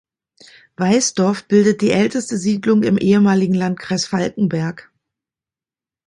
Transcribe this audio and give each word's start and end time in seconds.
Weißdorf 0.77 1.47
bildet 1.47 1.81
die 1.81 1.91
älteste 1.91 2.35
Siedlung 2.35 2.81
im 2.81 2.97
ehemaligen 2.97 3.53
Landkreis 3.53 4.07
Falkenberg. 4.07 4.91